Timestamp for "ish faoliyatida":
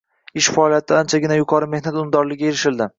0.41-0.97